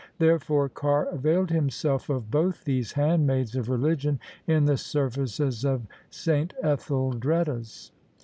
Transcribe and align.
Therefore 0.17 0.67
Carr 0.67 1.05
availed 1.09 1.51
himself 1.51 2.09
of 2.09 2.31
both 2.31 2.63
these 2.63 2.93
handmaids 2.93 3.55
of 3.55 3.69
religion 3.69 4.19
in 4.47 4.65
the 4.65 4.75
services 4.77 5.63
of 5.63 5.85
S. 6.09 6.27
Etheldreda's. 6.27 7.91